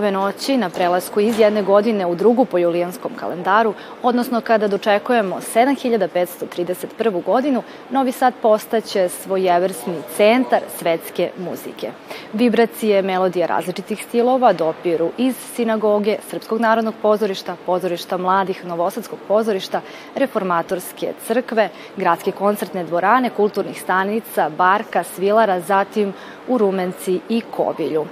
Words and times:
ove 0.00 0.10
noći 0.10 0.56
na 0.56 0.70
prelasku 0.70 1.20
iz 1.20 1.38
jedne 1.38 1.62
godine 1.62 2.06
u 2.06 2.14
drugu 2.14 2.44
po 2.44 2.58
julijanskom 2.58 3.12
kalendaru, 3.16 3.74
odnosno 4.02 4.40
kada 4.40 4.68
dočekujemo 4.68 5.40
7531. 5.54 7.24
godinu, 7.24 7.62
Novi 7.90 8.12
Sad 8.12 8.34
postaće 8.42 9.08
svojevrsni 9.08 9.94
centar 10.16 10.60
svetske 10.78 11.30
muzike. 11.38 11.90
Vibracije, 12.32 13.02
melodije 13.02 13.46
različitih 13.46 14.04
stilova 14.04 14.52
dopiru 14.52 15.10
iz 15.18 15.36
sinagoge, 15.54 16.16
Srpskog 16.30 16.60
narodnog 16.60 16.94
pozorišta, 17.02 17.56
pozorišta 17.66 18.16
mladih, 18.16 18.66
Novosadskog 18.66 19.18
pozorišta, 19.28 19.80
reformatorske 20.14 21.12
crkve, 21.26 21.68
gradske 21.96 22.32
koncertne 22.32 22.84
dvorane, 22.84 23.30
kulturnih 23.30 23.80
stanica, 23.80 24.48
barka, 24.48 25.04
svilara, 25.04 25.60
zatim 25.60 26.12
u 26.48 26.58
Rumenci 26.58 27.20
i 27.28 27.40
Kovilju. 27.40 28.06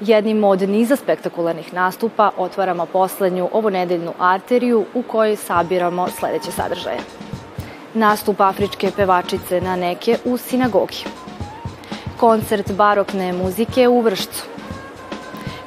Jednim 0.00 0.44
od 0.44 0.62
niza 0.68 0.96
spektakularnih 0.96 1.74
nastupa 1.74 2.30
otvaramo 2.36 2.86
poslednju 2.86 3.48
ovonedeljnu 3.52 4.12
arteriju 4.18 4.84
u 4.94 5.02
kojoj 5.02 5.36
sabiramo 5.36 6.08
sledeće 6.08 6.52
sadržaje. 6.52 6.98
Nastup 7.94 8.40
afričke 8.40 8.90
pevačice 8.96 9.60
na 9.60 9.76
neke 9.76 10.18
u 10.24 10.36
sinagogi. 10.36 11.04
Koncert 12.16 12.72
barokne 12.72 13.32
muzike 13.32 13.88
u 13.88 14.00
Vršcu. 14.00 14.44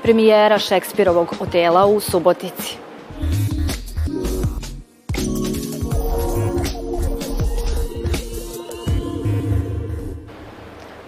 Premijera 0.04 0.60
Šekspirovog 0.60 1.36
otela 1.40 1.86
u 1.86 2.00
Subotici. 2.00 2.78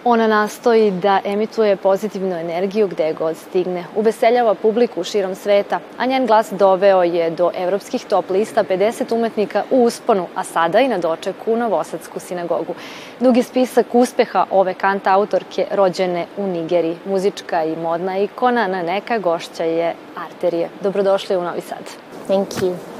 Ona 0.05 0.27
nastoji 0.27 0.91
da 0.91 1.19
emituje 1.25 1.75
pozitivnu 1.75 2.35
energiju 2.35 2.87
gde 2.87 3.13
god 3.13 3.37
stigne. 3.37 3.85
Uveseljava 3.95 4.53
publiku 4.53 5.03
širom 5.03 5.35
sveta, 5.35 5.79
a 5.97 6.05
njen 6.05 6.25
glas 6.25 6.51
doveo 6.51 7.03
je 7.03 7.29
do 7.29 7.51
evropskih 7.57 8.05
top 8.05 8.29
lista 8.29 8.63
50 8.63 9.15
umetnika 9.15 9.63
u 9.71 9.83
usponu, 9.83 10.27
a 10.35 10.43
sada 10.43 10.79
i 10.79 10.87
na 10.87 10.97
dočeku 10.97 11.53
u 11.53 11.57
Novosadsku 11.57 12.19
sinagogu. 12.19 12.73
Dugi 13.19 13.43
spisak 13.43 13.95
uspeha 13.95 14.45
ove 14.51 14.73
kanta 14.73 15.13
autorke 15.13 15.67
rođene 15.71 16.25
u 16.37 16.47
Nigeriji. 16.47 16.97
Muzička 17.05 17.63
i 17.63 17.75
modna 17.75 18.17
ikona 18.17 18.67
na 18.67 18.81
neka 18.81 19.17
gošća 19.17 19.63
je 19.63 19.95
Arterije. 20.15 20.69
Dobrodošli 20.81 21.37
u 21.37 21.43
Novi 21.43 21.61
Sad. 21.61 21.83
Thank 22.27 22.49
you. 22.49 22.92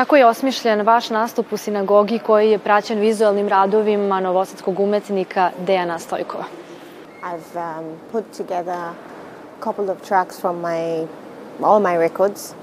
Kako 0.00 0.16
je 0.16 0.26
osmišljen 0.26 0.80
vaš 0.86 1.10
nastup 1.10 1.52
u 1.52 1.56
sinagogi 1.56 2.18
koji 2.18 2.50
je 2.50 2.58
praćen 2.58 2.98
vizualnim 2.98 3.48
radovima 3.48 4.20
novosadskog 4.20 4.80
umetnika 4.80 5.50
Dejana 5.66 5.98
Stojkova? 5.98 6.44
I've 7.22 7.78
um, 7.80 7.84
put 8.12 8.24
together 8.36 8.74
a 8.74 8.94
couple 9.64 9.92
of 9.92 10.08
tracks 10.08 10.40
from 10.40 10.56
my 10.56 11.06
all 11.62 11.82
my 11.82 11.98
records. 11.98 12.54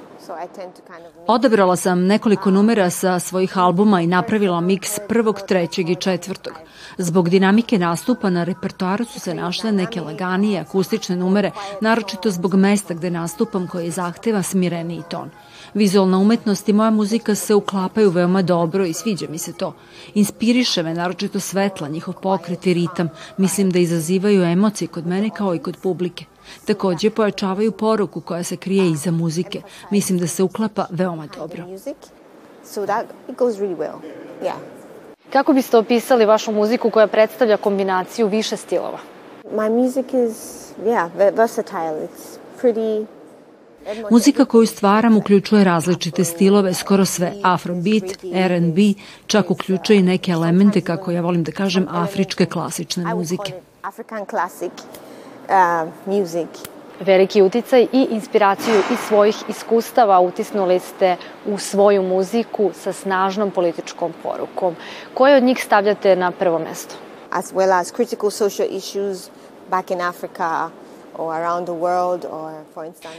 Odabrala 1.27 1.75
sam 1.75 2.05
nekoliko 2.05 2.51
numera 2.51 2.89
sa 2.89 3.19
svojih 3.19 3.57
albuma 3.57 4.01
i 4.01 4.07
napravila 4.07 4.61
miks 4.61 4.99
prvog, 5.07 5.41
trećeg 5.47 5.89
i 5.89 5.95
četvrtog. 5.95 6.53
Zbog 6.97 7.29
dinamike 7.29 7.77
nastupa 7.77 8.29
na 8.29 8.43
repertoaru 8.43 9.05
su 9.05 9.19
se 9.19 9.33
našle 9.33 9.71
neke 9.71 10.01
laganije, 10.01 10.59
akustične 10.59 11.15
numere, 11.15 11.51
naročito 11.81 12.31
zbog 12.31 12.55
mesta 12.55 12.93
gde 12.93 13.09
nastupam 13.09 13.67
koji 13.67 13.91
zahteva 13.91 14.43
smireniji 14.43 15.03
ton. 15.09 15.29
Vizualna 15.73 16.17
umetnost 16.17 16.69
i 16.69 16.73
moja 16.73 16.89
muzika 16.89 17.35
se 17.35 17.55
uklapaju 17.55 18.09
veoma 18.09 18.41
dobro 18.41 18.85
i 18.85 18.93
sviđa 18.93 19.27
mi 19.29 19.37
se 19.37 19.53
to. 19.53 19.73
Inspiriše 20.13 20.83
me 20.83 20.93
naročito 20.93 21.39
svetla, 21.39 21.87
njihov 21.87 22.13
pokret 22.21 22.67
i 22.67 22.73
ritam. 22.73 23.09
Mislim 23.37 23.69
da 23.69 23.79
izazivaju 23.79 24.43
emocije 24.43 24.87
kod 24.87 25.07
mene 25.07 25.29
kao 25.29 25.55
i 25.55 25.59
kod 25.59 25.77
publike. 25.83 26.25
Takođe 26.65 27.09
pojačavaju 27.09 27.71
poruku 27.71 28.21
koja 28.21 28.43
se 28.43 28.57
krije 28.57 28.89
iza 28.89 29.11
muzike. 29.11 29.61
Mislim 29.91 30.19
da 30.19 30.27
se 30.27 30.43
uklapa 30.43 30.85
veoma 30.89 31.27
dobro. 31.37 31.63
So 32.63 32.85
that 32.85 33.05
it 33.29 33.37
goes 33.37 33.55
really 33.55 33.77
well. 33.77 33.99
Yeah. 34.43 34.57
Kako 35.29 35.53
biste 35.53 35.77
opisali 35.77 36.25
vašu 36.25 36.51
muziku 36.51 36.89
koja 36.89 37.07
predstavlja 37.07 37.57
kombinaciju 37.57 38.27
više 38.27 38.57
stilova? 38.57 38.99
My 39.51 39.69
music 39.69 40.05
is, 40.13 40.67
yeah, 40.85 41.09
versatile. 41.35 42.07
It's 42.07 42.37
pretty 42.61 43.05
Muzika 44.11 44.45
koju 44.45 44.67
stvaram 44.67 45.17
uključuje 45.17 45.63
različite 45.63 46.23
stilove, 46.23 46.73
skoro 46.73 47.05
sve 47.05 47.33
afrobeat, 47.43 48.03
R&B, 48.33 48.81
čak 49.27 49.51
uključuje 49.51 49.99
i 49.99 50.01
neke 50.01 50.31
elemente, 50.31 50.81
kako 50.81 51.11
ja 51.11 51.21
volim 51.21 51.43
da 51.43 51.51
kažem, 51.51 51.87
afričke 51.89 52.45
klasične 52.45 53.15
muzike. 53.15 53.53
African 53.81 54.25
classic 54.25 54.71
uh, 55.47 55.89
music. 56.05 56.47
Veliki 56.99 57.41
uticaj 57.41 57.87
i 57.93 58.07
inspiraciju 58.11 58.75
iz 58.91 58.99
svojih 59.07 59.35
iskustava 59.47 60.19
utisnuli 60.19 60.79
ste 60.79 61.15
u 61.45 61.57
svoju 61.57 62.03
muziku 62.03 62.71
sa 62.73 62.93
snažnom 62.93 63.51
političkom 63.51 64.13
porukom. 64.23 64.75
Koje 65.13 65.37
od 65.37 65.43
njih 65.43 65.63
stavljate 65.63 66.15
na 66.15 66.31
prvo 66.31 66.59
mesto? 66.59 66.95
As 67.31 67.53
well 67.53 67.79
as 67.79 67.93
critical 67.95 68.31
social 68.31 68.67
issues 68.71 69.29
back 69.69 69.91
in 69.91 70.01
Africa, 70.01 70.69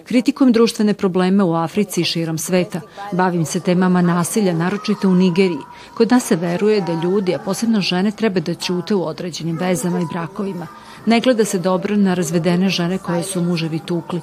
Kritikujem 0.04 0.53
društvene 0.53 0.94
probleme 0.94 1.44
u 1.44 1.54
Africi 1.54 2.00
i 2.00 2.04
širom 2.04 2.38
sveta. 2.38 2.81
Bavim 3.12 3.44
se 3.44 3.60
temama 3.60 4.03
nasilja, 4.03 4.53
naročito 4.53 5.09
u 5.09 5.14
Nigeriji. 5.14 5.59
Kod 5.94 6.10
nas 6.10 6.26
se 6.26 6.36
veruje 6.36 6.81
da 6.81 6.92
ljudi, 6.92 7.34
a 7.34 7.38
posebno 7.38 7.81
žene, 7.81 8.10
treba 8.10 8.41
da 8.41 8.54
ćute 8.54 8.94
u 8.94 9.06
određenim 9.06 9.59
vezama 9.59 10.00
i 10.00 10.06
brakovima. 10.12 10.66
Ne 11.06 11.20
gleda 11.20 11.44
se 11.44 11.59
dobro 11.59 11.97
na 11.97 12.14
razvedene 12.14 12.69
žene 12.69 12.98
koje 12.98 13.22
su 13.22 13.42
muževi 13.42 13.78
tukli. 13.78 14.20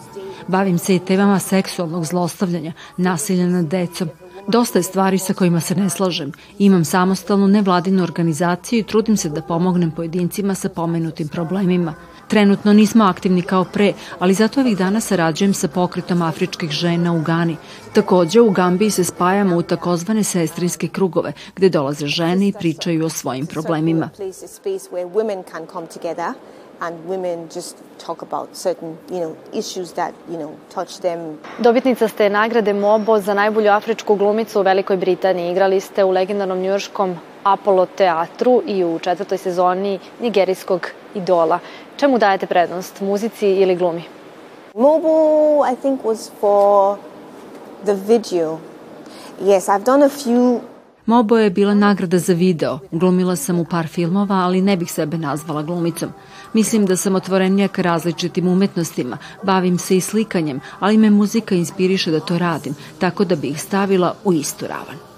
Bavim 0.48 0.78
se 0.78 0.96
i 0.96 1.00
temama 1.00 1.40
seksualnog 1.40 2.06
zlostavljanja, 2.06 2.74
nasilja 2.98 3.48
nad 3.48 3.66
decom. 3.66 4.10
Dosta 4.48 4.80
je 4.80 4.84
stvari 4.84 5.18
sa 5.18 5.34
kojima 5.34 5.62
se 5.62 5.76
ne 5.76 5.90
slažem. 5.90 6.32
Imam 6.60 6.86
samostalnu 6.86 7.48
nevladinu 7.48 8.04
organizaciju 8.04 8.80
i 8.80 8.84
trudim 8.84 9.18
se 9.18 9.30
da 9.30 9.42
pomognem 9.42 9.92
pojedincima 9.92 10.56
sa 10.56 10.70
pomenutim 10.70 11.28
problemima. 11.28 11.94
Trenutno 12.28 12.74
nismo 12.74 13.04
aktivni 13.04 13.42
kao 13.42 13.64
pre, 13.64 13.94
ali 14.20 14.34
zato 14.34 14.62
ovih 14.62 14.78
dana 14.78 15.00
sarađujem 15.00 15.54
sa 15.54 15.68
pokretom 15.68 16.22
afričkih 16.22 16.72
žena 16.72 17.14
u 17.14 17.22
Gani. 17.22 17.58
Takođe, 17.94 18.42
u 18.42 18.52
Gambiji 18.52 18.92
se 18.92 19.04
spajamo 19.04 19.58
u 19.58 19.62
takozvane 19.62 20.24
sestrinske 20.24 20.88
krugove, 20.88 21.34
gde 21.56 21.70
dolaze 21.70 22.08
žene 22.08 22.48
i 22.48 22.54
pričaju 22.54 23.06
o 23.06 23.10
svojim 23.10 23.46
problemima 23.46 24.10
and 26.80 27.06
women 27.08 27.48
just 27.56 27.78
talk 27.98 28.22
about 28.22 28.54
certain, 28.54 28.98
you 29.10 29.20
know, 29.20 29.36
issues 29.54 29.94
that, 29.94 30.14
you 30.30 30.38
know, 30.38 30.56
touch 30.70 31.00
them. 31.00 31.38
Dobitnica 31.60 32.08
ste 32.08 32.30
nagrade 32.30 32.74
MOBO 32.74 33.20
za 33.20 33.34
najbolju 33.34 33.72
afričku 33.72 34.16
glumicu 34.16 34.60
u 34.60 34.64
Velikoj 34.64 34.98
Britaniji. 34.98 35.52
Igrali 35.52 35.80
ste 35.80 36.04
u 36.04 36.12
legendarnom 36.12 36.60
njujorškom 36.60 37.18
Apollo 37.46 37.86
teatru 37.86 38.62
i 38.68 38.84
u 38.84 39.00
četvrtoj 39.00 39.38
sezoni 39.38 40.00
nigerijskog 40.22 40.88
idola. 41.16 41.60
Čemu 41.98 42.18
dajete 42.18 42.46
prednost, 42.46 43.02
muzici 43.02 43.48
ili 43.48 43.76
glumi? 43.76 44.04
MOBO, 44.74 45.66
I 45.72 45.76
think, 45.82 46.02
was 46.04 46.32
for 46.40 46.98
the 47.84 47.94
video. 47.94 48.58
Yes, 49.42 49.68
I've 49.68 49.86
done 49.86 50.06
a 50.06 50.10
few 50.10 50.60
Mobo 51.06 51.38
je 51.38 51.50
bila 51.50 51.74
nagrada 51.74 52.20
za 52.20 52.34
video. 52.34 52.80
Glumila 52.92 53.36
sam 53.36 53.60
u 53.60 53.66
par 53.66 53.88
filmova, 53.88 54.36
ali 54.36 54.62
ne 54.62 54.78
bih 54.78 54.92
sebe 54.92 55.18
nazvala 55.18 55.62
glumicom. 55.62 56.10
Mislim 56.54 56.86
da 56.86 56.96
sam 56.96 57.16
otvorenija 57.16 57.68
ka 57.68 57.82
različitim 57.82 58.48
umetnostima, 58.48 59.18
bavim 59.44 59.78
se 59.78 59.98
i 59.98 60.02
slikanjem, 60.02 60.62
ali 60.80 60.98
me 60.98 61.10
muzika 61.10 61.56
inspiriše 61.56 62.12
da 62.12 62.20
to 62.20 62.38
radim, 62.38 62.76
tako 63.00 63.26
da 63.26 63.36
bih 63.36 63.62
stavila 63.62 64.16
u 64.24 64.34
istu 64.34 64.68
ravan. 64.68 65.15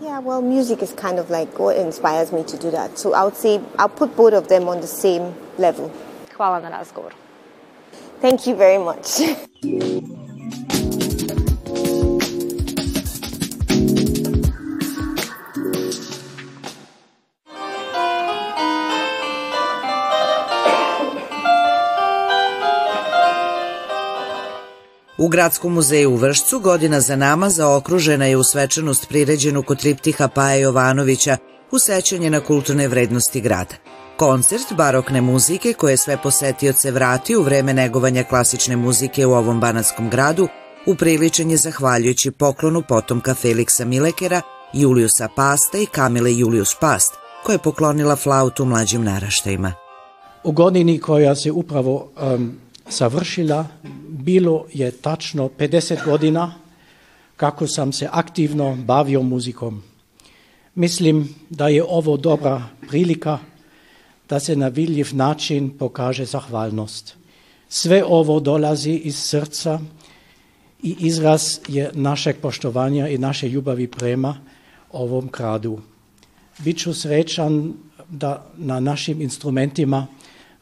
Yeah, 0.00 0.18
well, 0.20 0.40
music 0.40 0.82
is 0.82 0.92
kind 0.94 1.18
of 1.18 1.28
like 1.28 1.58
what 1.58 1.76
inspires 1.76 2.32
me 2.32 2.42
to 2.44 2.56
do 2.56 2.70
that. 2.70 2.98
So 2.98 3.12
I 3.12 3.22
would 3.24 3.36
say 3.36 3.60
I'll 3.78 3.88
put 3.90 4.16
both 4.16 4.32
of 4.32 4.48
them 4.48 4.66
on 4.68 4.80
the 4.80 4.86
same 4.86 5.34
level. 5.58 5.92
Hvala 6.38 6.62
na 6.62 6.70
razgovoru. 6.70 7.14
Thank 8.20 8.46
you 8.46 8.54
very 8.56 8.78
much. 8.78 9.20
U 25.22 25.28
Gradskom 25.28 25.72
muzeju 25.72 26.10
u 26.10 26.16
Vršcu 26.16 26.60
godina 26.60 27.00
za 27.00 27.16
nama 27.16 27.50
zaokružena 27.50 28.26
je 28.26 28.36
u 28.36 28.44
svečanost 28.44 29.08
priređenu 29.08 29.62
kod 29.62 29.78
triptiha 29.78 30.28
Paja 30.28 30.54
Jovanovića 30.54 31.36
u 31.70 31.78
sećanje 31.78 32.30
na 32.30 32.40
kulturne 32.40 32.88
vrednosti 32.88 33.40
grada. 33.40 33.74
Koncert 34.16 34.72
barokne 34.76 35.20
muzike 35.20 35.72
koje 35.72 35.96
sve 35.96 36.16
posetioce 36.22 36.90
vrati 36.90 37.36
u 37.36 37.42
vreme 37.42 37.74
negovanja 37.74 38.24
klasične 38.24 38.76
muzike 38.76 39.26
u 39.26 39.32
ovom 39.32 39.60
banatskom 39.60 40.10
gradu 40.10 40.48
upriličen 40.86 41.50
je 41.50 41.56
zahvaljujući 41.56 42.30
poklonu 42.30 42.82
potomka 42.88 43.34
Feliksa 43.34 43.84
Milekera, 43.84 44.42
Juliusa 44.72 45.28
Pasta 45.36 45.78
i 45.78 45.86
Kamile 45.86 46.36
Julius 46.36 46.74
Past, 46.80 47.14
koja 47.44 47.54
je 47.54 47.58
poklonila 47.58 48.16
flautu 48.16 48.64
mlađim 48.64 49.04
naraštajima. 49.04 49.72
U 50.44 50.52
godini 50.52 51.00
koja 51.00 51.34
se 51.34 51.50
upravo 51.50 52.08
um, 52.34 52.52
završila, 52.90 53.66
bilo 54.22 54.66
je 54.72 54.90
tačno 54.90 55.48
50 55.58 56.04
godina 56.04 56.54
kako 57.36 57.66
sam 57.66 57.92
se 57.92 58.08
aktivno 58.12 58.76
bavio 58.76 59.22
muzikom. 59.22 59.82
Mislim 60.74 61.34
da 61.50 61.68
je 61.68 61.84
ovo 61.84 62.16
dobra 62.16 62.62
prilika 62.88 63.38
da 64.28 64.40
se 64.40 64.56
na 64.56 64.68
vidljiv 64.68 65.08
način 65.12 65.70
pokaže 65.78 66.24
zahvalnost. 66.24 67.16
Sve 67.68 68.04
ovo 68.04 68.40
dolazi 68.40 68.92
iz 68.92 69.16
srca 69.18 69.80
i 70.82 70.96
izraz 70.98 71.58
je 71.68 71.90
našeg 71.94 72.36
poštovanja 72.42 73.08
i 73.08 73.18
naše 73.18 73.48
ljubavi 73.48 73.86
prema 73.86 74.36
ovom 74.92 75.28
kradu. 75.28 75.80
Biću 76.58 76.94
srećan 76.94 77.72
da 78.08 78.46
na 78.56 78.80
našim 78.80 79.22
instrumentima 79.22 80.06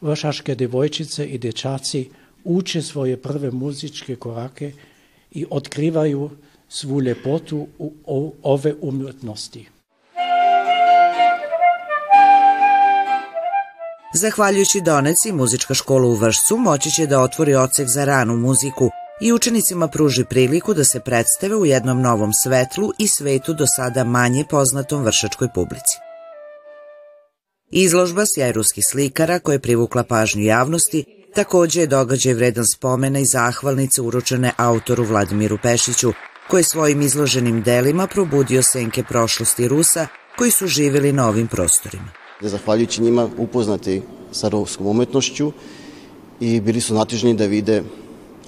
vršaške 0.01 0.55
devojčice 0.55 1.25
i 1.25 1.37
dečaci 1.37 2.09
uče 2.43 2.81
svoje 2.81 3.17
prve 3.17 3.51
muzičke 3.51 4.15
korake 4.15 4.71
i 5.31 5.45
otkrivaju 5.49 6.29
svu 6.69 7.01
ljepotu 7.01 7.67
u 8.05 8.33
ove 8.43 8.73
umjetnosti. 8.81 9.67
Zahvaljujući 14.13 14.81
doneci, 14.81 15.31
muzička 15.31 15.73
škola 15.73 16.07
u 16.07 16.13
Vršcu 16.13 16.57
moći 16.57 16.91
će 16.91 17.05
da 17.05 17.21
otvori 17.21 17.55
ocek 17.55 17.87
za 17.87 18.05
ranu 18.05 18.37
muziku 18.37 18.89
i 19.21 19.33
učenicima 19.33 19.87
pruži 19.87 20.25
priliku 20.29 20.73
da 20.73 20.83
se 20.83 20.99
predstave 20.99 21.55
u 21.55 21.65
jednom 21.65 22.01
novom 22.01 22.33
svetlu 22.33 22.91
i 22.97 23.07
svetu 23.07 23.53
do 23.53 23.65
sada 23.75 24.03
manje 24.03 24.45
poznatom 24.49 25.03
vršačkoj 25.03 25.47
publici. 25.55 25.97
Izložba 27.71 28.23
sjaj 28.25 28.51
ruskih 28.51 28.85
slikara 28.85 29.39
koja 29.39 29.53
je 29.53 29.59
privukla 29.59 30.03
pažnju 30.03 30.43
javnosti 30.43 31.18
takođe 31.35 31.81
je 31.81 31.87
događaj 31.87 32.33
vredan 32.33 32.65
spomena 32.75 33.19
i 33.19 33.25
zahvalnice 33.25 34.01
uručene 34.01 34.51
autoru 34.57 35.03
Vladimiru 35.03 35.57
Pešiću, 35.63 36.13
koji 36.49 36.63
svojim 36.63 37.01
izloženim 37.01 37.61
delima 37.61 38.07
probudio 38.07 38.63
senke 38.63 39.03
prošlosti 39.03 39.67
Rusa 39.67 40.07
koji 40.37 40.51
su 40.51 40.67
živjeli 40.67 41.13
na 41.13 41.27
ovim 41.27 41.47
prostorima. 41.47 42.09
Zahvaljujući 42.41 43.01
njima 43.01 43.29
upoznati 43.37 44.01
sa 44.31 44.47
ruskom 44.47 44.87
umetnošću 44.87 45.51
i 46.39 46.61
bili 46.61 46.81
su 46.81 46.93
natižni 46.93 47.33
da 47.33 47.45
vide 47.45 47.83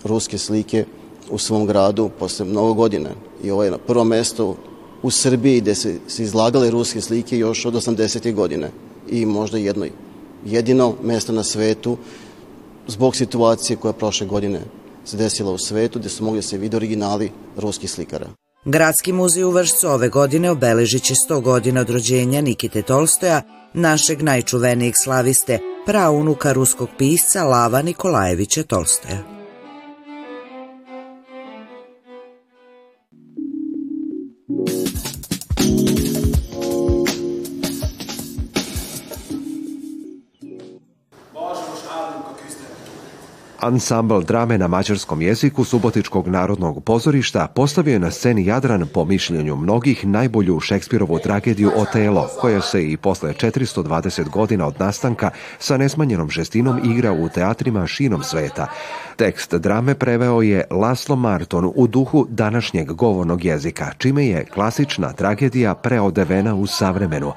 ruske 0.03 0.37
slike 0.37 0.85
u 1.29 1.37
svom 1.37 1.65
gradu 1.65 2.09
posle 2.19 2.45
mnogo 2.45 2.73
godina. 2.73 3.09
I 3.43 3.51
ovo 3.51 3.63
je 3.63 3.71
na 3.71 3.77
prvo 3.77 4.03
mesto 4.03 4.57
u 5.01 5.11
Srbiji 5.11 5.61
gde 5.61 5.75
se, 5.75 5.99
se 6.07 6.23
izlagale 6.23 6.71
ruske 6.71 7.01
slike 7.01 7.37
još 7.37 7.65
od 7.65 7.73
80. 7.73 8.33
godine 8.33 8.71
i 9.09 9.25
možda 9.25 9.57
jedno 9.57 9.85
jedino 10.45 10.95
mesto 11.03 11.33
na 11.33 11.43
svetu 11.43 11.97
zbog 12.91 13.15
situacije 13.15 13.77
koja 13.77 13.93
prošle 13.93 14.27
godine 14.27 14.59
se 15.05 15.17
desila 15.17 15.51
u 15.51 15.57
svetu 15.57 15.99
gde 15.99 16.09
su 16.09 16.23
mogli 16.23 16.37
da 16.37 16.41
se 16.41 16.57
vide 16.57 16.77
originali 16.77 17.31
ruskih 17.57 17.91
slikara. 17.91 18.27
Gradski 18.65 19.13
muzej 19.13 19.43
u 19.43 19.51
Vršcu 19.51 19.87
ove 19.87 20.09
godine 20.09 20.51
obeležit 20.51 21.03
će 21.03 21.13
100 21.29 21.41
godina 21.41 21.81
od 21.81 21.89
rođenja 21.89 22.41
Nikite 22.41 22.81
Tolstoja, 22.81 23.41
našeg 23.73 24.21
najčuvenijeg 24.21 24.93
slaviste, 25.03 25.59
praunuka 25.85 26.53
ruskog 26.53 26.89
pisca 26.97 27.43
Lava 27.43 27.81
Nikolajevića 27.81 28.63
Tolstoja. 28.63 29.40
Ansambl 43.61 44.21
drame 44.21 44.57
na 44.57 44.67
mađarskom 44.67 45.21
jeziku 45.21 45.63
Subotičkog 45.63 46.27
narodnog 46.27 46.83
pozorišta 46.83 47.47
postavio 47.47 47.93
je 47.93 47.99
na 47.99 48.11
sceni 48.11 48.45
Jadran 48.45 48.87
po 48.93 49.05
mišljenju 49.05 49.55
mnogih 49.55 50.05
najbolju 50.05 50.59
Šekspirovu 50.59 51.19
tragediju 51.19 51.71
Otelo, 51.75 52.27
koja 52.39 52.61
se 52.61 52.91
i 52.91 52.97
posle 52.97 53.33
420 53.33 54.29
godina 54.29 54.67
od 54.67 54.75
nastanka 54.79 55.29
sa 55.59 55.77
nesmanjenom 55.77 56.29
žestinom 56.29 56.79
igra 56.91 57.11
u 57.11 57.29
teatrima 57.29 57.87
širom 57.87 58.23
sveta. 58.23 58.67
Tekst 59.15 59.53
drame 59.53 59.95
preveo 59.95 60.41
je 60.41 60.63
Laslo 60.71 61.15
Marton 61.15 61.71
u 61.75 61.87
duhu 61.87 62.25
današnjeg 62.29 62.91
govornog 62.91 63.45
jezika, 63.45 63.91
čime 63.97 64.27
je 64.27 64.45
klasična 64.45 65.13
tragedija 65.13 65.75
preodevena 65.75 66.55
u 66.55 66.67
savremenu. 66.67 67.31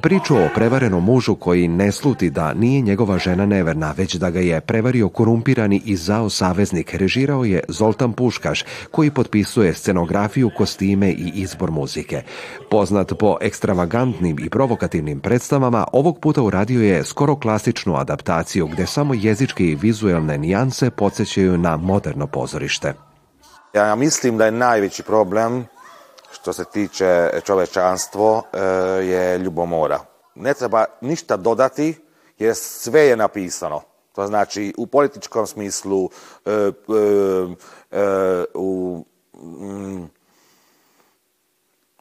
Priču 0.00 0.36
o 0.36 0.48
prevarenom 0.54 1.04
mužu 1.04 1.34
koji 1.34 1.68
ne 1.68 1.92
sluti 1.92 2.30
da 2.30 2.54
nije 2.54 2.80
njegova 2.80 3.18
žena 3.18 3.46
neverna, 3.46 3.94
već 3.96 4.14
da 4.14 4.30
ga 4.30 4.40
je 4.40 4.60
prevario 4.60 5.08
korumpirani 5.68 5.82
i 5.84 5.96
zao 5.96 6.30
saveznik, 6.30 6.94
režirao 6.94 7.44
je 7.44 7.60
Zoltan 7.68 8.12
Puškaš, 8.12 8.64
koji 8.90 9.10
potpisuje 9.10 9.74
scenografiju, 9.74 10.50
kostime 10.56 11.10
i 11.10 11.32
izbor 11.34 11.70
muzike. 11.70 12.22
Poznat 12.70 13.12
po 13.18 13.36
ekstravagantnim 13.40 14.38
i 14.40 14.50
provokativnim 14.50 15.20
predstavama, 15.20 15.86
ovog 15.92 16.20
puta 16.20 16.42
uradio 16.42 16.82
je 16.82 17.04
skoro 17.04 17.36
klasičnu 17.36 17.96
adaptaciju 17.96 18.66
gde 18.66 18.86
samo 18.86 19.14
jezičke 19.14 19.64
i 19.64 19.74
vizuelne 19.74 20.38
nijanse 20.38 20.90
podsjećaju 20.90 21.58
na 21.58 21.76
moderno 21.76 22.26
pozorište. 22.26 22.94
Ja 23.74 23.94
mislim 23.94 24.38
da 24.38 24.44
je 24.44 24.50
najveći 24.50 25.02
problem 25.02 25.66
što 26.32 26.52
se 26.52 26.64
tiče 26.64 27.30
čovečanstvo 27.44 28.42
e, 28.42 28.58
je 29.04 29.38
ljubomora. 29.38 30.00
Ne 30.34 30.54
treba 30.54 30.84
ništa 31.00 31.36
dodati 31.36 31.94
jer 32.38 32.54
sve 32.54 33.00
je 33.00 33.16
napisano. 33.16 33.87
To 34.18 34.26
znači 34.26 34.74
u 34.76 34.86
političkom 34.86 35.46
smislu, 35.46 36.10
e, 36.46 36.50
e, 37.90 38.44
u 38.54 39.04
mm, 39.42 40.06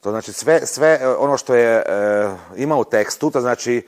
to 0.01 0.09
znači 0.09 0.33
sve, 0.33 0.65
sve 0.65 1.15
ono 1.17 1.37
što 1.37 1.55
je 1.55 1.83
ima 2.55 2.75
u 2.75 2.83
tekstu, 2.83 3.31
to 3.31 3.41
znači 3.41 3.87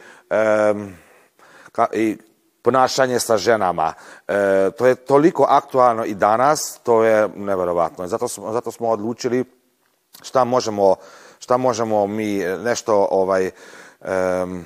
i 1.93 2.17
ponašanje 2.61 3.19
sa 3.19 3.37
ženama. 3.37 3.93
E, 4.27 4.71
to 4.77 4.87
je 4.87 4.95
toliko 4.95 5.45
aktualno 5.49 6.05
i 6.05 6.13
danas, 6.13 6.79
to 6.83 7.03
je 7.03 7.29
neverovatno. 7.35 8.07
Zato 8.07 8.27
smo, 8.27 8.53
zato 8.53 8.71
smo 8.71 8.89
odlučili 8.89 9.45
šta 10.21 10.43
možemo, 10.43 10.95
šta 11.39 11.57
možemo 11.57 12.07
mi 12.07 12.37
nešto 12.63 13.07
ovaj, 13.11 13.51
um, 14.01 14.65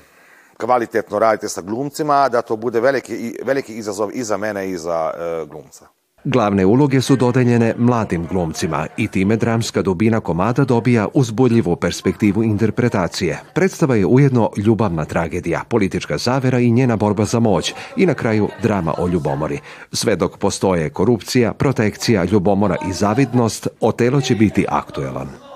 kvalitetno 0.57 1.19
raditi 1.19 1.49
sa 1.49 1.61
glumcima, 1.61 2.29
da 2.29 2.41
to 2.41 2.55
bude 2.55 2.79
veliki, 2.79 3.35
veliki 3.43 3.73
izazov 3.77 4.09
i 4.13 4.23
za 4.23 4.37
mene 4.37 4.69
i 4.69 4.77
za 4.77 5.11
uh, 5.13 5.49
glumca. 5.49 5.87
Glavne 6.25 6.65
uloge 6.65 7.01
su 7.01 7.15
dodeljene 7.15 7.73
mladim 7.77 8.27
glumcima 8.27 8.87
i 8.97 9.07
time 9.07 9.35
dramska 9.35 9.81
dubina 9.81 10.19
komada 10.19 10.63
dobija 10.63 11.07
uzbudljivu 11.13 11.75
perspektivu 11.75 12.43
interpretacije. 12.43 13.41
Predstava 13.53 13.95
je 13.95 14.05
ujedno 14.05 14.49
ljubavna 14.57 15.05
tragedija, 15.05 15.63
politička 15.69 16.17
zavera 16.17 16.59
i 16.59 16.71
njena 16.71 16.95
borba 16.95 17.25
za 17.25 17.39
moć 17.39 17.73
i 17.97 18.05
na 18.05 18.13
kraju 18.13 18.49
drama 18.61 18.93
o 18.97 19.07
ljubomori. 19.07 19.59
Sve 19.91 20.15
dok 20.15 20.37
postoje 20.37 20.89
korupcija, 20.89 21.53
protekcija, 21.53 22.23
ljubomora 22.23 22.75
i 22.89 22.93
zavidnost, 22.93 23.67
Otelo 23.81 24.21
će 24.21 24.35
biti 24.35 24.65
aktuelan. 24.69 25.52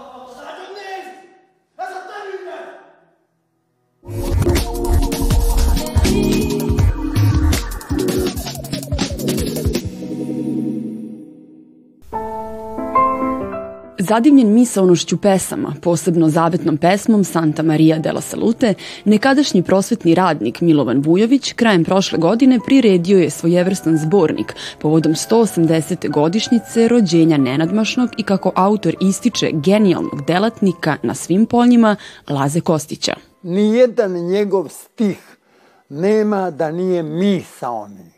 Zadivljen 14.08 14.54
misaonošću 14.54 15.18
pesama, 15.18 15.74
posebno 15.82 16.30
zavetnom 16.30 16.78
pesmom 16.78 17.24
Santa 17.24 17.64
Maria 17.64 18.00
della 18.00 18.22
Salute, 18.22 18.74
nekadašnji 19.06 19.64
prosvetni 19.64 20.16
radnik 20.16 20.62
Milovan 20.62 21.02
Vujović 21.02 21.54
krajem 21.54 21.84
prošle 21.84 22.18
godine 22.20 22.60
priredio 22.66 23.20
je 23.20 23.30
svojevrstan 23.30 23.98
zbornik 23.98 24.56
povodom 24.80 25.14
180. 25.14 26.10
godišnjice 26.10 26.88
rođenja 26.88 27.38
nenadmašnog 27.38 28.10
i 28.18 28.24
kako 28.24 28.52
autor 28.56 28.96
ističe 29.02 29.50
genijalnog 29.54 30.26
delatnika 30.28 30.98
na 31.04 31.14
svim 31.14 31.46
poljima 31.46 31.96
Laze 32.30 32.62
Kostića. 32.62 33.14
Nijedan 33.44 34.12
njegov 34.12 34.68
stih 34.70 35.38
nema 35.90 36.52
da 36.52 36.72
nije 36.72 37.04
misaoni. 37.04 38.12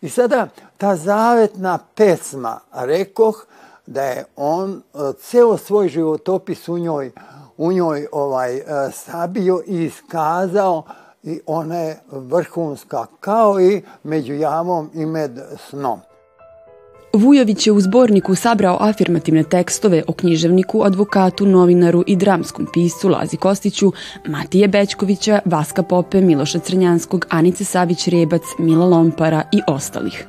I 0.00 0.08
sada 0.08 0.48
ta 0.76 0.96
zavetna 0.96 1.78
pesma, 1.94 2.60
rekoh, 2.72 3.46
da 3.86 4.02
je 4.02 4.24
on 4.36 4.72
e, 4.72 4.98
ceo 5.20 5.56
svoj 5.56 5.88
životopis 5.88 6.68
u 6.68 6.78
njoj, 6.78 7.12
u 7.56 7.72
njoj 7.72 8.06
ovaj, 8.12 8.56
e, 8.56 8.62
sabio 8.92 9.60
i 9.66 9.84
iskazao 9.84 10.82
i 11.22 11.40
ona 11.46 11.76
je 11.76 12.00
vrhunska, 12.10 13.06
kao 13.20 13.60
i 13.60 13.82
među 14.02 14.34
javom 14.34 14.90
i 14.94 15.06
med 15.06 15.40
snom. 15.68 16.00
Vujović 17.12 17.66
je 17.66 17.72
u 17.72 17.80
zborniku 17.80 18.34
sabrao 18.34 18.76
afirmativne 18.80 19.42
tekstove 19.42 20.02
o 20.06 20.12
književniku, 20.12 20.82
advokatu, 20.84 21.46
novinaru 21.46 22.04
i 22.06 22.16
dramskom 22.16 22.66
piscu 22.72 23.08
Lazi 23.08 23.36
Kostiću, 23.36 23.92
Matije 24.28 24.68
Bećkovića, 24.68 25.40
Vaska 25.44 25.82
Pope, 25.82 26.20
Miloša 26.20 26.58
Crnjanskog, 26.58 27.26
Anice 27.30 27.64
Savić-Rebac, 27.64 28.42
Mila 28.58 28.86
Lompara 28.86 29.42
i 29.52 29.60
ostalih. 29.66 30.26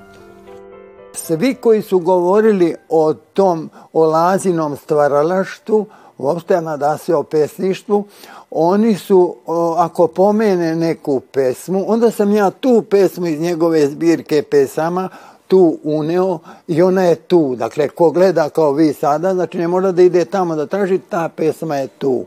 Svi 1.28 1.56
koji 1.56 1.82
su 1.82 2.00
govorili 2.00 2.76
o 2.90 3.14
tom, 3.14 3.70
o 3.94 4.06
lazinom 4.06 4.78
stvaralaštu, 4.78 5.86
uopšte 6.18 6.62
na 6.62 6.98
se 6.98 7.16
o 7.16 7.24
pesništvu, 7.24 8.04
oni 8.52 8.96
su, 8.96 9.36
ako 9.78 10.08
pomene 10.08 10.76
neku 10.76 11.20
pesmu, 11.20 11.84
onda 11.88 12.12
sam 12.12 12.32
ja 12.32 12.50
tu 12.50 12.84
pesmu 12.90 13.28
iz 13.28 13.40
njegove 13.40 13.88
zbirke 13.88 14.44
pesama 14.44 15.10
tu 15.48 15.78
uneo 15.84 16.40
i 16.68 16.82
ona 16.82 17.04
je 17.04 17.16
tu. 17.16 17.56
Dakle, 17.56 17.90
ko 17.90 18.12
gleda 18.12 18.50
kao 18.50 18.72
vi 18.72 18.94
sada, 18.94 19.34
znači 19.34 19.58
ne 19.58 19.68
mora 19.68 19.92
da 19.92 20.02
ide 20.02 20.26
tamo 20.26 20.56
da 20.56 20.66
traži, 20.66 21.00
ta 21.10 21.30
pesma 21.36 21.76
je 21.76 21.88
tu. 21.88 22.26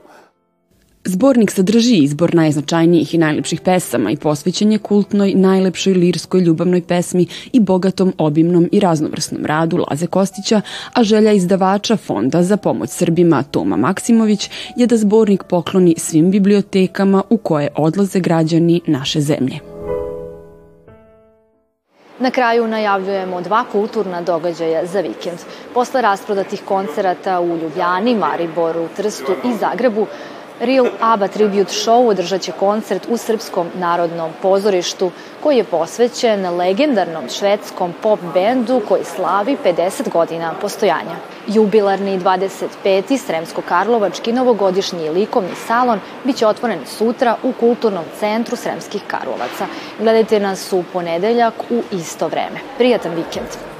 Zbornik 1.10 1.50
sadrži 1.50 1.96
izbor 1.96 2.34
najznačajnijih 2.34 3.14
i 3.14 3.18
najlepših 3.18 3.60
pesama 3.60 4.10
i 4.10 4.16
posvećen 4.16 4.72
je 4.72 4.78
kultnoj, 4.78 5.32
najlepšoj 5.34 5.94
lirskoj 5.94 6.40
ljubavnoj 6.40 6.82
pesmi 6.82 7.26
i 7.52 7.60
bogatom, 7.60 8.12
obimnom 8.18 8.68
i 8.72 8.80
raznovrsnom 8.80 9.46
radu 9.46 9.76
Laze 9.76 10.06
Kostića, 10.06 10.60
a 10.92 11.02
želja 11.02 11.32
izdavača 11.32 11.96
Fonda 11.96 12.42
za 12.42 12.56
pomoć 12.56 12.90
Srbima 12.90 13.42
Toma 13.42 13.76
Maksimović 13.76 14.50
je 14.76 14.86
da 14.86 14.96
zbornik 14.96 15.42
pokloni 15.42 15.94
svim 15.98 16.30
bibliotekama 16.30 17.22
u 17.30 17.36
koje 17.36 17.68
odlaze 17.76 18.20
građani 18.20 18.80
naše 18.86 19.20
zemlje. 19.20 19.58
Na 22.18 22.30
kraju 22.30 22.68
najavljujemo 22.68 23.40
dva 23.40 23.64
kulturna 23.72 24.22
događaja 24.22 24.86
za 24.86 25.00
vikend. 25.00 25.38
Posle 25.74 26.02
rasprodatih 26.02 26.62
koncerata 26.64 27.40
u 27.40 27.56
Ljubljani, 27.56 28.14
Mariboru, 28.14 28.88
Trstu 28.96 29.32
i 29.44 29.52
Zagrebu, 29.60 30.06
Real 30.60 30.86
ABBA 31.00 31.28
Tribute 31.28 31.72
Show 31.72 32.08
održat 32.08 32.40
će 32.40 32.52
koncert 32.52 33.06
u 33.08 33.16
Srpskom 33.16 33.66
narodnom 33.74 34.30
pozorištu 34.42 35.10
koji 35.42 35.56
je 35.56 35.64
posvećen 35.64 36.56
legendarnom 36.56 37.28
švedskom 37.28 37.94
pop 38.02 38.20
bendu 38.34 38.82
koji 38.88 39.04
slavi 39.04 39.56
50 39.64 40.10
godina 40.12 40.54
postojanja. 40.60 41.16
Jubilarni 41.46 42.20
25. 42.20 43.18
Sremsko-Karlovački 43.18 44.32
novogodišnji 44.32 45.10
likovni 45.10 45.54
salon 45.66 46.00
biće 46.24 46.46
otvoren 46.46 46.78
sutra 46.86 47.36
u 47.42 47.52
Kulturnom 47.52 48.04
centru 48.18 48.56
Sremskih 48.56 49.02
Karlovaca. 49.06 49.66
Gledajte 49.98 50.40
nas 50.40 50.72
u 50.72 50.84
ponedeljak 50.92 51.54
u 51.70 51.82
isto 51.92 52.28
vreme. 52.28 52.60
Prijatan 52.78 53.14
vikend! 53.14 53.79